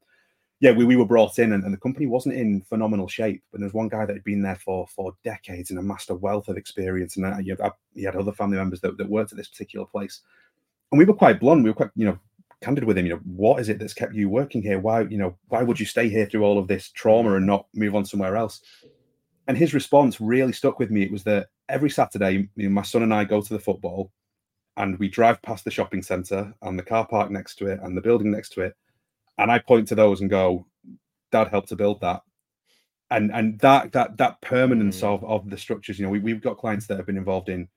[0.64, 3.42] yeah, we, we were brought in and, and the company wasn't in phenomenal shape.
[3.52, 6.48] But there's one guy that had been there for for decades and amassed a wealth
[6.48, 7.18] of experience.
[7.18, 9.84] And uh, you know, he had other family members that, that worked at this particular
[9.84, 10.22] place.
[10.90, 11.64] And we were quite blunt.
[11.64, 12.18] We were quite, you know,
[12.62, 13.04] candid with him.
[13.04, 14.78] You know, what is it that's kept you working here?
[14.78, 17.66] Why, you know, why would you stay here through all of this trauma and not
[17.74, 18.62] move on somewhere else?
[19.48, 21.02] And his response really stuck with me.
[21.02, 24.12] It was that every Saturday, you know, my son and I go to the football
[24.78, 27.94] and we drive past the shopping centre and the car park next to it and
[27.94, 28.74] the building next to it
[29.38, 30.66] and I point to those and go,
[31.32, 32.22] "Dad helped to build that,"
[33.10, 35.04] and and that that that permanence mm.
[35.04, 35.98] of of the structures.
[35.98, 37.68] You know, we we've got clients that have been involved in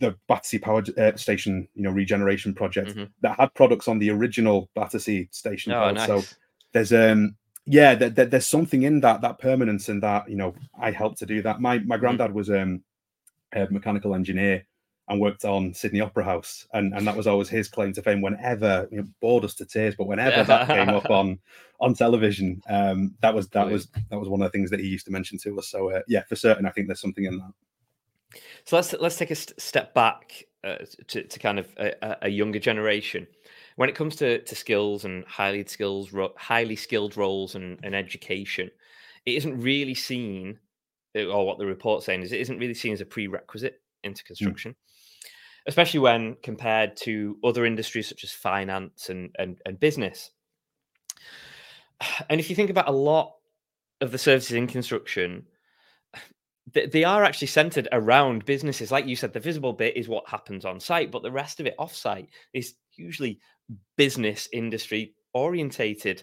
[0.00, 3.04] the Battersea Power uh, Station, you know, regeneration project mm-hmm.
[3.20, 5.72] that had products on the original Battersea Station.
[5.72, 6.06] Oh, nice.
[6.06, 6.22] So
[6.72, 7.36] there's um
[7.68, 11.18] yeah, there, there, there's something in that that permanence and that you know I helped
[11.18, 11.60] to do that.
[11.60, 12.00] My my mm-hmm.
[12.00, 12.82] granddad was um
[13.52, 14.66] a mechanical engineer
[15.08, 18.20] and worked on Sydney Opera House, and and that was always his claim to fame.
[18.20, 21.38] Whenever you know, bored us to tears, but whenever that came up on
[21.80, 24.86] on television, um, that was that was that was one of the things that he
[24.86, 25.68] used to mention to us.
[25.68, 28.40] So uh, yeah, for certain, I think there's something in that.
[28.64, 32.28] So let's let's take a st- step back uh, to to kind of a, a,
[32.28, 33.26] younger generation.
[33.76, 37.94] When it comes to, to skills and highly skills ro- highly skilled roles and, and
[37.94, 38.70] education,
[39.26, 40.58] it isn't really seen,
[41.14, 44.26] or what the report's saying is, it isn't really seen as a prerequisite into hmm.
[44.26, 44.72] construction.
[44.72, 44.76] Mm
[45.66, 50.30] especially when compared to other industries such as finance and, and, and business.
[52.28, 53.34] And if you think about a lot
[54.00, 55.46] of the services in construction,
[56.72, 58.90] they are actually centered around businesses.
[58.90, 61.66] Like you said, the visible bit is what happens on site, but the rest of
[61.66, 63.40] it off site is usually
[63.96, 66.22] business industry orientated.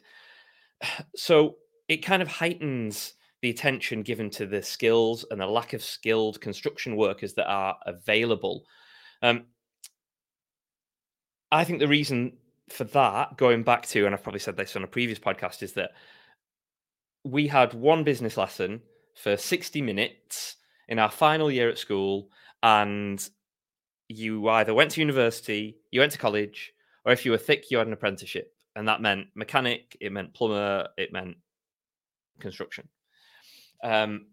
[1.15, 1.55] So
[1.87, 6.39] it kind of heightens the attention given to the skills and the lack of skilled
[6.39, 8.63] construction workers that are available
[9.23, 9.45] um,
[11.51, 12.33] I think the reason
[12.69, 15.73] for that, going back to, and I've probably said this on a previous podcast, is
[15.73, 15.91] that
[17.23, 18.81] we had one business lesson
[19.15, 20.57] for 60 minutes
[20.87, 22.29] in our final year at school,
[22.61, 23.27] and
[24.09, 26.73] you either went to university, you went to college,
[27.05, 28.53] or if you were thick, you had an apprenticeship.
[28.75, 31.37] And that meant mechanic, it meant plumber, it meant
[32.39, 32.89] construction.
[33.83, 34.27] Um,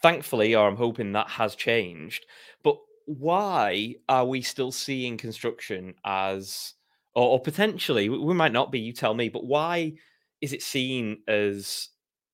[0.00, 2.26] thankfully, or I'm hoping that has changed.
[2.62, 6.74] But why are we still seeing construction as,
[7.14, 9.94] or, or, potentially, we might not be, you tell me, but why
[10.40, 11.88] is it seen as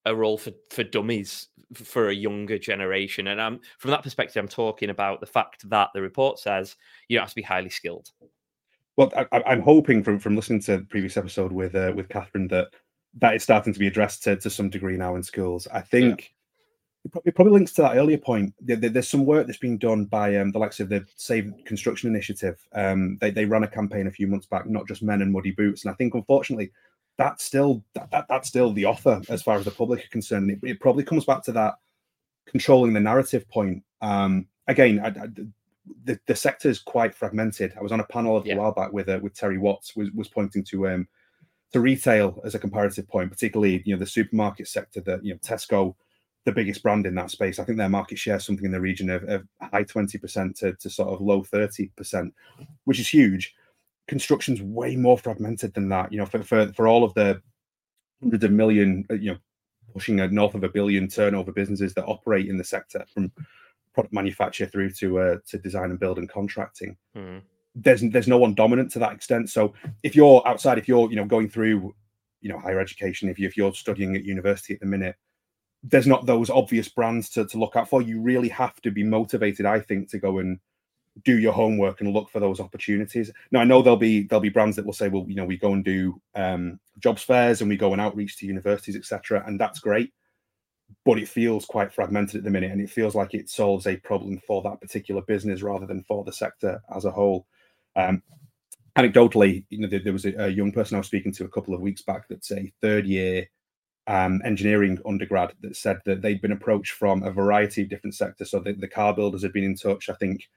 [0.07, 3.29] a role for, for dummies for a younger generation?
[3.29, 6.77] And I'm, from that perspective, I'm talking about the fact that the report says
[7.09, 8.11] you don't have to be highly skilled.
[8.97, 12.51] Well, I, am hoping from, from listening to the previous episode with uh, with Kathryn
[12.51, 12.69] that
[13.19, 15.69] that is starting to be addressed to, to some degree now in schools.
[15.73, 16.33] I think
[17.25, 18.53] it probably links to that earlier point.
[18.61, 22.59] There's some work that's been done by um, the likes of the Save Construction Initiative.
[22.73, 25.53] Um, they, they ran a campaign a few months back, not just men and muddy
[25.53, 25.85] boots.
[25.85, 26.71] And I think, unfortunately,
[27.17, 30.51] that's still that, that that's still the offer as far as the public are concerned.
[30.51, 31.75] It, it probably comes back to that
[32.47, 33.83] controlling the narrative point.
[34.01, 35.29] Um, again, I, I,
[36.05, 37.75] the the sector is quite fragmented.
[37.77, 38.57] I was on a panel a yeah.
[38.57, 41.09] while back with uh, with Terry Watts, was was pointing to um
[41.73, 45.39] to retail as a comparative point, particularly you know the supermarket sector that you know
[45.39, 45.95] Tesco
[46.49, 47.59] the biggest brand in that space.
[47.59, 50.73] I think their market share is something in the region of, of high 20% to,
[50.73, 52.33] to sort of low 30%,
[52.85, 53.55] which is huge.
[54.07, 56.11] Construction's way more fragmented than that.
[56.11, 57.43] You know, for, for, for all of the
[58.23, 59.39] hundreds of million, uh, you know,
[59.93, 63.31] pushing a north of a billion turnover businesses that operate in the sector from
[63.93, 66.97] product manufacture through to uh, to design and build and contracting.
[67.15, 67.43] Mm.
[67.75, 69.51] There's there's no one dominant to that extent.
[69.51, 71.95] So if you're outside, if you're you know going through
[72.41, 75.17] you know higher education, if you if you're studying at university at the minute,
[75.83, 78.03] there's not those obvious brands to, to look out for.
[78.03, 80.59] You really have to be motivated, I think, to go and
[81.25, 83.31] do your homework and look for those opportunities.
[83.51, 85.57] Now I know there'll be there'll be brands that will say, well, you know, we
[85.57, 89.61] go and do um, jobs fairs and we go and outreach to universities, etc., and
[89.61, 90.13] that's great.
[91.05, 93.97] But it feels quite fragmented at the minute, and it feels like it solves a
[93.97, 97.47] problem for that particular business rather than for the sector as a whole.
[97.95, 98.23] Um,
[98.97, 101.49] anecdotally, you know, there, there was a, a, young person I was speaking to a
[101.49, 103.49] couple of weeks back that's a third year
[104.09, 108.51] um, engineering undergrad that said that they'd been approached from a variety of different sectors.
[108.51, 110.09] So the, the car builders had been in touch.
[110.09, 110.49] I think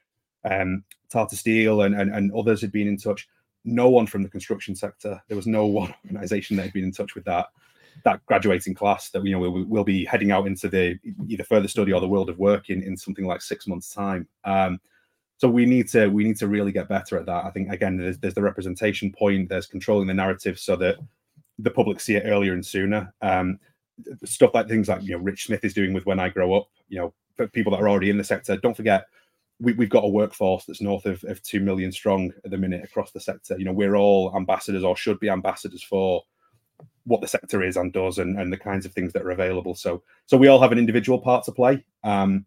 [0.50, 3.28] um, Tata Steel and, and, and others had been in touch.
[3.66, 5.22] No one from the construction sector.
[5.28, 7.48] There was no one organisation that had been in touch with that
[8.06, 11.68] that graduating class that you know we'll, we'll be heading out into the either further
[11.68, 14.26] study or the world of work in, in something like six months time.
[14.46, 14.80] Um,
[15.38, 17.44] so we need to we need to really get better at that.
[17.44, 19.50] I think again there's, there's the representation point.
[19.50, 21.00] There's controlling the narrative so that
[21.62, 23.14] the public see it earlier and sooner.
[23.22, 23.60] Um,
[24.26, 26.70] stuff like things like you know Rich Smith is doing with When I Grow Up.
[26.90, 29.06] You know, for people that are already in the sector, don't forget
[29.60, 32.84] we, have got a workforce that's north of, of two million strong at the minute
[32.84, 33.58] across the sector.
[33.58, 36.24] You know, we're all ambassadors or should be ambassadors for
[37.06, 39.76] what the sector is and does and, and the kinds of things that are available.
[39.76, 41.84] So so we all have an individual part to play.
[42.04, 42.46] Um,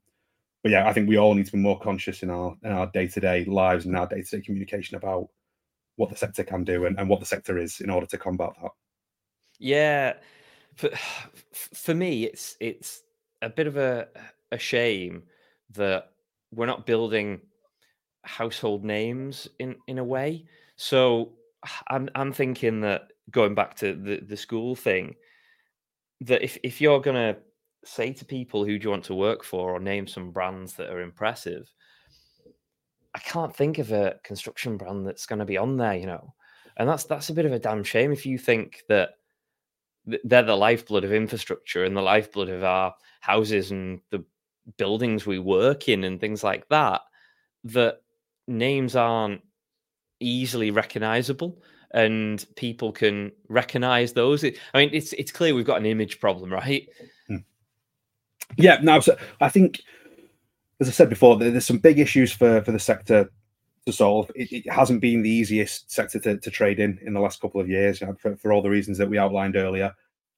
[0.63, 2.87] but yeah, I think we all need to be more conscious in our in our
[2.89, 5.29] day to day lives and our day to day communication about
[5.97, 8.51] what the sector can do and, and what the sector is in order to combat
[8.61, 8.73] that.
[9.65, 10.15] Yeah,
[10.77, 10.91] for
[11.53, 13.03] for me, it's it's
[13.41, 14.09] a bit of a
[14.53, 15.23] a shame
[15.71, 16.11] that
[16.53, 17.41] we're not building
[18.23, 20.45] household names in in a way.
[20.77, 21.33] So
[21.89, 25.15] I'm I'm thinking that going back to the the school thing,
[26.21, 27.37] that if if you're gonna
[27.87, 30.91] say to people who do you want to work for or name some brands that
[30.91, 31.73] are impressive,
[33.15, 36.35] I can't think of a construction brand that's going to be on there, you know.
[36.77, 39.11] And that's that's a bit of a damn shame if you think that
[40.07, 44.25] they're the lifeblood of infrastructure and the lifeblood of our houses and the
[44.77, 47.01] buildings we work in and things like that
[47.65, 48.01] that
[48.47, 49.41] names aren't
[50.21, 51.63] easily recognizable
[51.93, 54.45] and people can recognize those.
[54.45, 56.89] I mean, it's it's clear we've got an image problem, right?
[57.29, 57.37] Hmm.
[58.57, 59.81] Yeah, no, so I think,
[60.81, 63.31] as I said before, there's some big issues for for the sector
[63.87, 64.31] to solve.
[64.35, 67.61] It, it hasn't been the easiest sector to, to, trade in in the last couple
[67.61, 69.95] of years for, for all the reasons that we outlined earlier.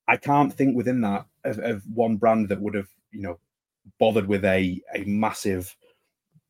[0.09, 3.39] I can't think within that of, of one brand that would have, you know,
[3.99, 5.77] bothered with a a massive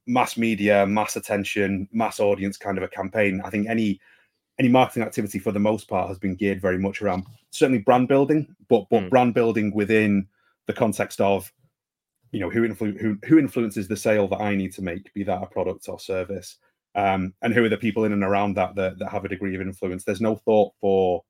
[0.07, 3.43] mass media, mass attention, mass audience kind of a campaign.
[3.45, 4.01] I think any
[4.59, 8.09] any marketing activity for the most part has been geared very much around certainly brand
[8.09, 9.11] building, but but mm.
[9.11, 10.27] brand building within
[10.67, 11.53] the context of
[12.33, 15.25] you know who, influ- who who influences the sale that I need to make, be
[15.25, 16.57] that a product or service,
[16.97, 19.55] um, and who are the people in and around that, that that have a degree
[19.55, 20.03] of influence.
[20.03, 21.23] There's no thought for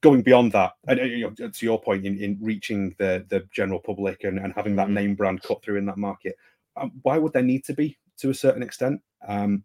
[0.00, 3.78] going beyond that, and you know, to your point, in, in reaching the the general
[3.78, 4.94] public and, and having that mm.
[4.94, 6.34] name brand cut through in that market.
[6.76, 9.00] Um, why would there need to be to a certain extent?
[9.28, 9.64] Um,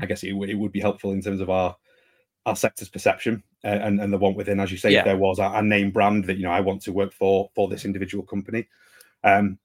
[0.00, 1.76] I guess it, it would be helpful in terms of our
[2.46, 5.00] our sector's perception uh, and and the want within, as you say, yeah.
[5.00, 7.50] if there was a, a, name brand that you know I want to work for
[7.56, 8.68] for this individual company.
[9.24, 9.58] Um,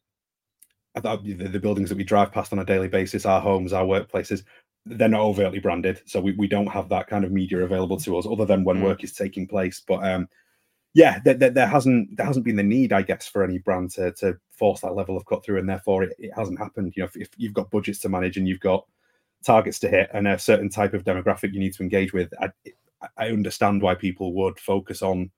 [0.96, 4.44] the, the buildings that we drive past on a daily basis, our homes, our workplaces,
[4.86, 8.18] they're not overtly branded, so we, we don't have that kind of media available to
[8.18, 8.84] us, other than when mm.
[8.84, 9.82] work is taking place.
[9.86, 10.28] But um,
[10.94, 13.92] yeah, there, there, there, hasn't there hasn't been the need, I guess, for any brand
[13.92, 16.94] to to force that level of cut through, and therefore it, it hasn't happened.
[16.96, 18.86] You know, if, if you've got budgets to manage and you've got
[19.46, 22.50] targets to hit and a certain type of demographic you need to engage with, I,
[23.18, 25.30] I understand why people would focus on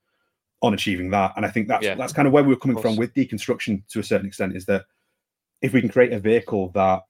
[0.62, 1.34] on achieving that.
[1.36, 3.86] And I think that's yeah, that's kind of where we are coming from with deconstruction
[3.90, 4.86] to a certain extent, is that
[5.62, 7.02] if we can create a vehicle that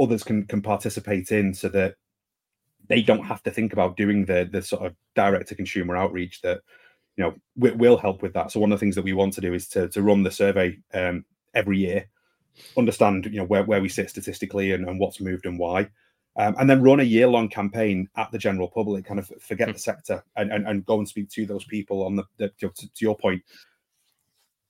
[0.00, 1.96] others can can participate in so that
[2.88, 6.40] they don't have to think about doing the the sort of direct to consumer outreach
[6.42, 6.60] that
[7.16, 9.32] you know we, will help with that so one of the things that we want
[9.32, 11.24] to do is to, to run the survey um,
[11.54, 12.08] every year
[12.76, 15.88] understand you know where, where we sit statistically and, and what's moved and why
[16.38, 19.68] um, and then run a year long campaign at the general public kind of forget
[19.68, 19.72] hmm.
[19.72, 22.70] the sector and, and, and go and speak to those people on the, the to,
[22.70, 23.42] to, your point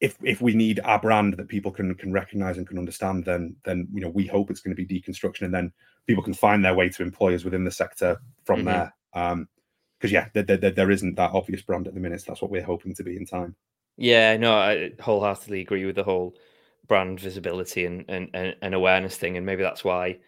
[0.00, 3.56] if if we need a brand that people can can recognize and can understand then
[3.64, 5.72] then you know we hope it's going to be deconstruction and then
[6.06, 8.68] people can find their way to employers within the sector from mm-hmm.
[8.68, 9.48] there um
[9.98, 12.50] because yeah there, there, there isn't that obvious brand at the minute so that's what
[12.50, 13.54] we're hoping to be in time
[13.96, 16.36] yeah no i wholeheartedly agree with the whole
[16.86, 20.18] brand visibility and, and, and awareness thing, and maybe that's why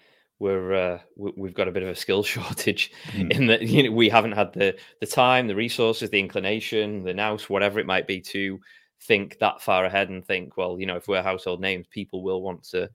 [0.40, 3.30] we're uh, we've got a bit of a skill shortage mm.
[3.32, 7.14] in that you know we haven't had the the time, the resources, the inclination, the
[7.14, 8.60] nous, whatever it might be, to
[9.02, 12.42] think that far ahead and think, well, you know, if we're household names, people will
[12.42, 12.90] want to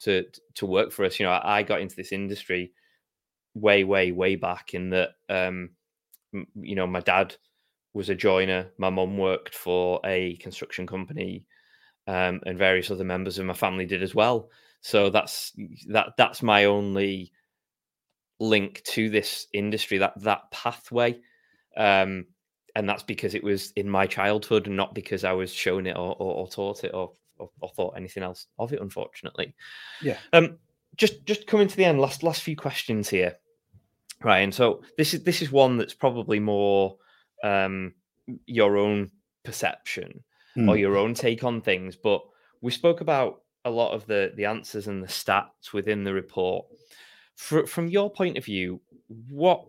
[0.00, 1.18] to to work for us.
[1.18, 2.72] You know, I, got into this industry
[3.54, 5.10] way, way, way back in that.
[5.28, 5.70] Um,
[6.32, 7.34] you know, my dad
[7.94, 8.70] was a joiner.
[8.78, 11.46] My mum worked for a construction company
[12.06, 14.50] um, and various other members of my family did as well.
[14.80, 15.52] So that's
[15.88, 17.32] that that's my only
[18.40, 21.18] link to this industry that that pathway
[21.76, 22.26] um,
[22.76, 25.96] and that's because it was in my childhood and not because i was shown it
[25.96, 29.54] or, or, or taught it or, or, or, thought anything else of it unfortunately
[30.02, 30.58] yeah um
[30.96, 33.36] just just coming to the end last last few questions here
[34.22, 36.96] right and so this is this is one that's probably more
[37.44, 37.94] um
[38.46, 39.10] your own
[39.44, 40.22] perception
[40.56, 40.68] mm.
[40.68, 41.96] or your own take on things.
[41.96, 42.22] But
[42.60, 46.66] we spoke about a lot of the the answers and the stats within the report.
[47.36, 48.80] For, from your point of view,
[49.30, 49.64] what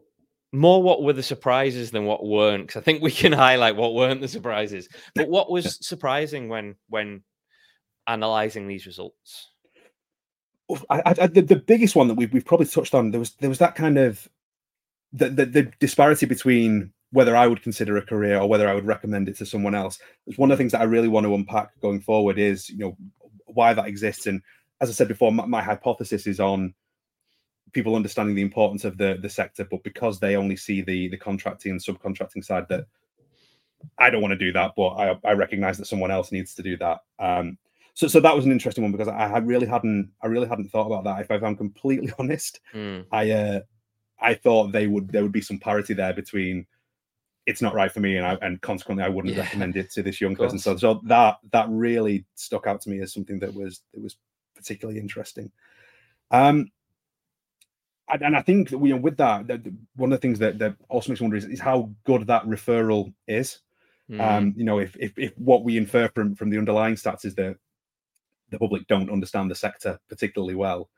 [0.52, 2.68] more what were the surprises than what weren't?
[2.68, 4.90] Because I think we can highlight what weren't the surprises.
[5.16, 7.24] But what was surprising when when
[8.08, 9.50] analyzing these results?
[10.90, 13.50] I, I, the, the biggest one that we've, we've probably touched on there was there
[13.50, 14.28] was that kind of
[15.12, 18.86] the, the, the disparity between whether I would consider a career or whether I would
[18.86, 20.00] recommend it to someone else.
[20.28, 22.78] It's one of the things that I really want to unpack going forward is, you
[22.78, 22.98] know,
[23.48, 24.28] why that exists.
[24.28, 24.42] And
[24.80, 26.76] as I said before, my, my hypothesis is on
[27.74, 31.18] people understanding the importance of the the sector, but because they only see the the
[31.18, 32.86] contracting and subcontracting side, that
[33.98, 36.64] I don't want to do that, but I, I recognize that someone else needs to
[36.64, 37.00] do that.
[37.20, 37.58] Um,
[37.94, 40.70] so, so that was an interesting one because I, I really hadn't, I really hadn't
[40.70, 41.20] thought about that.
[41.22, 43.06] If I'm completely honest, mm.
[43.12, 43.60] I, uh,
[44.22, 46.66] I thought they would, there would be some parity there between
[47.46, 49.42] it's not right for me, and I, and consequently, I wouldn't yeah.
[49.42, 50.60] recommend it to this young person.
[50.60, 54.18] So, so that that really stuck out to me as something that was that was
[54.56, 55.52] particularly interesting.
[56.30, 56.70] Um,
[58.10, 59.48] and I think that know with that,
[59.96, 62.44] one of the things that, that also makes me wonder is, is how good that
[62.46, 63.60] referral is.
[64.10, 64.22] Mm.
[64.22, 67.36] Um, you know, if, if if what we infer from from the underlying stats is
[67.36, 67.58] that
[68.50, 70.90] the public don't understand the sector particularly well,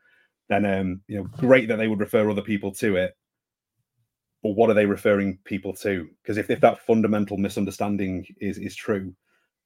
[0.48, 3.16] then um, you know, great that they would refer other people to it.
[4.42, 6.08] But what are they referring people to?
[6.22, 9.14] Because if, if that fundamental misunderstanding is is true,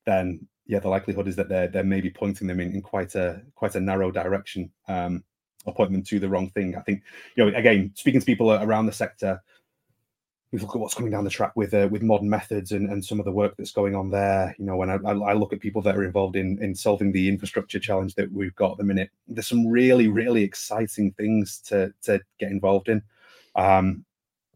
[0.05, 3.43] then yeah, the likelihood is that they're they're maybe pointing them in, in quite a
[3.55, 5.23] quite a narrow direction, um,
[5.75, 6.77] them to the wrong thing.
[6.77, 7.03] I think
[7.35, 9.41] you know, again, speaking to people around the sector,
[10.53, 13.05] we look at what's coming down the track with uh, with modern methods and, and
[13.05, 14.55] some of the work that's going on there.
[14.59, 17.29] You know, when I, I look at people that are involved in in solving the
[17.29, 21.93] infrastructure challenge that we've got at the minute, there's some really really exciting things to
[22.03, 23.03] to get involved in.
[23.57, 24.05] Um,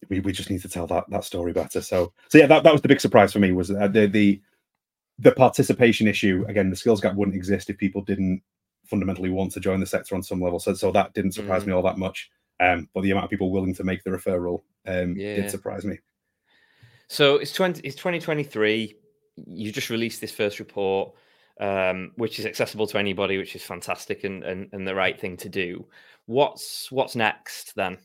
[0.08, 1.80] we, we just need to tell that that story better.
[1.80, 4.40] So so yeah, that, that was the big surprise for me was uh, the the
[5.18, 6.44] the participation issue.
[6.48, 8.42] Again, the skills gap wouldn't exist if people didn't
[8.90, 10.58] fundamentally want to join the sector on some level.
[10.58, 11.68] So so that didn't surprise mm.
[11.68, 12.30] me all that much.
[12.60, 15.36] Um, but the amount of people willing to make the referral um, yeah.
[15.36, 15.98] did surprise me.
[17.08, 18.94] So it's 20, it's 2023.
[19.46, 21.12] You just released this first report,
[21.58, 25.38] um, which is accessible to anybody, which is fantastic and, and, and the right thing
[25.38, 25.86] to do.
[26.26, 27.98] What's what's next then?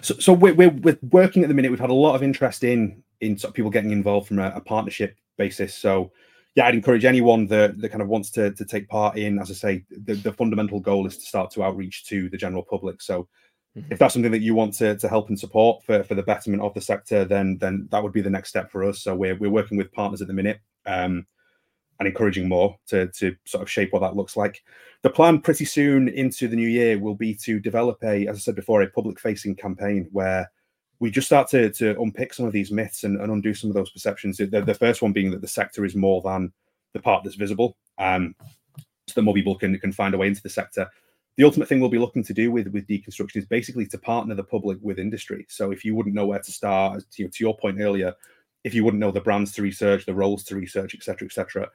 [0.00, 1.70] So, so we're, we're, we're working at the minute.
[1.70, 4.52] We've had a lot of interest in in sort of people getting involved from a,
[4.54, 5.74] a partnership basis.
[5.74, 6.12] So
[6.54, 9.50] yeah, I'd encourage anyone that, that kind of wants to, to take part in, as
[9.50, 13.02] I say, the, the fundamental goal is to start to outreach to the general public.
[13.02, 13.28] So
[13.76, 13.92] Mm-hmm.
[13.92, 16.62] If that's something that you want to, to help and support for, for the betterment
[16.62, 19.00] of the sector, then then that would be the next step for us.
[19.00, 21.26] So we're, we're working with partners at the minute um,
[21.98, 24.62] and encouraging more to, to sort of shape what that looks like.
[25.02, 28.38] The plan pretty soon into the new year will be to develop a, as I
[28.38, 30.50] said before, a public facing campaign where
[31.00, 33.74] we just start to, to unpick some of these myths and, and undo some of
[33.74, 34.36] those perceptions.
[34.36, 36.52] The, the, first one being that the sector is more than
[36.92, 37.76] the part that's visible.
[37.98, 38.34] Um,
[39.06, 40.88] so that more people can, can find a way into the sector
[41.36, 44.34] the ultimate thing we'll be looking to do with with deconstruction is basically to partner
[44.34, 45.46] the public with industry.
[45.48, 48.14] So if you wouldn't know where to start, to, to your point earlier,
[48.62, 51.68] if you wouldn't know the brands to research, the roles to research, etc., etc.,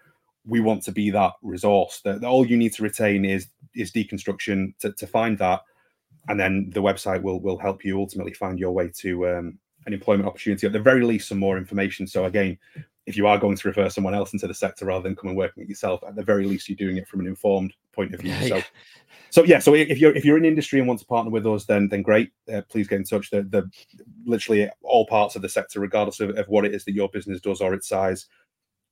[0.46, 2.02] we want to be that resource.
[2.06, 5.62] That, that all you need to retain is is deconstruction to, to find that,
[6.28, 9.94] and then the website will will help you ultimately find your way to um, an
[9.94, 10.68] employment opportunity.
[10.68, 12.08] At the very least, some more information.
[12.08, 12.58] So again,
[13.06, 15.64] if you are going to refer someone else into the sector rather than coming working
[15.64, 18.32] it yourself, at the very least, you're doing it from an informed point of view.
[18.32, 18.64] Yeah, so, yeah.
[19.32, 19.60] so yeah.
[19.60, 22.04] So if you're if you're in industry and want to partner with us, then then
[22.04, 22.32] great.
[22.54, 23.32] Uh, please get in touch.
[23.32, 23.70] The, the
[24.26, 27.42] literally all parts of the sector, regardless of, of what it is that your business
[27.42, 28.28] does or its size,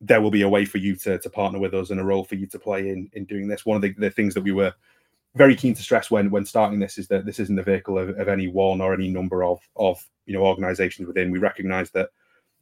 [0.02, 2.24] there will be a way for you to to partner with us and a role
[2.24, 3.66] for you to play in in doing this.
[3.66, 4.74] One of the, the things that we were
[5.36, 8.10] very keen to stress when when starting this is that this isn't the vehicle of,
[8.18, 11.32] of any one or any number of of you know organizations within.
[11.32, 12.10] We recognise that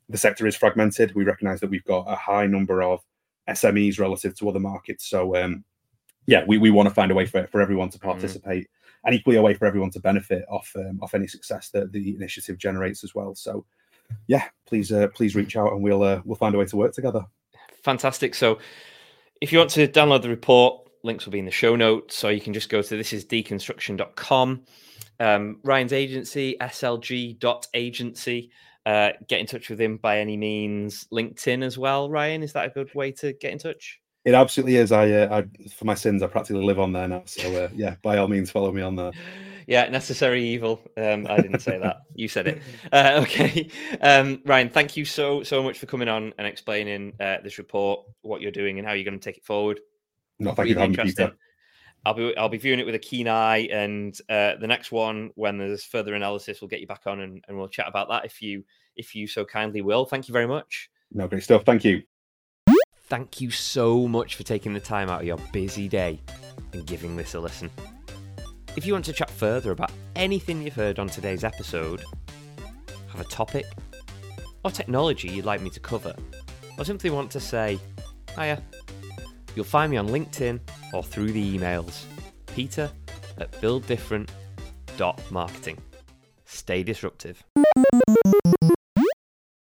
[0.09, 1.15] the sector is fragmented.
[1.15, 3.01] We recognise that we've got a high number of
[3.49, 5.07] SMEs relative to other markets.
[5.07, 5.63] So um,
[6.27, 8.09] yeah, we, we want to find a way for, for everyone to mm-hmm.
[8.09, 8.69] participate mm.
[9.05, 12.15] and equally a way for everyone to benefit off um, off any success that the
[12.15, 13.35] initiative generates as well.
[13.35, 13.65] So
[14.27, 16.93] yeah, please uh, please reach out and we'll uh, we'll find a way to work
[16.93, 17.25] together.
[17.83, 18.35] Fantastic.
[18.35, 18.59] So
[19.41, 22.29] if you want to download the report, links will be in the show notes, so
[22.29, 24.61] you can just go to this is deconstruction.com.
[25.19, 28.51] Um, Ryan's agency, slg.agency.
[28.85, 31.07] Uh, get in touch with him by any means.
[31.11, 32.43] LinkedIn as well, Ryan.
[32.43, 33.99] Is that a good way to get in touch?
[34.25, 34.91] It absolutely is.
[34.91, 37.23] I, uh, I for my sins, I practically live on there now.
[37.25, 39.11] So uh, yeah, by all means, follow me on there.
[39.67, 40.79] Yeah, necessary evil.
[40.95, 42.01] Um, I didn't say that.
[42.13, 42.61] You said it.
[42.91, 43.67] Uh, okay,
[43.99, 44.69] um, Ryan.
[44.69, 48.51] Thank you so so much for coming on and explaining uh, this report, what you're
[48.51, 49.79] doing, and how you're going to take it forward.
[50.39, 51.13] No, thank you for having me,
[52.05, 55.31] I'll be I'll be viewing it with a keen eye, and uh, the next one,
[55.35, 58.25] when there's further analysis, we'll get you back on and, and we'll chat about that
[58.25, 58.63] if you
[58.95, 60.05] if you so kindly will.
[60.05, 60.89] Thank you very much.
[61.11, 61.63] No, great stuff.
[61.65, 62.03] Thank you.
[63.07, 66.19] Thank you so much for taking the time out of your busy day
[66.73, 67.69] and giving this a listen.
[68.75, 72.03] If you want to chat further about anything you've heard on today's episode,
[73.09, 73.65] have a topic
[74.63, 76.15] or technology you'd like me to cover,
[76.77, 77.79] or simply want to say,
[78.35, 78.61] hiya,
[79.55, 80.59] you'll find me on LinkedIn
[80.93, 82.03] or through the emails.
[82.47, 82.91] Peter
[83.37, 85.77] at builddifferent.marketing.
[86.45, 87.43] Stay disruptive.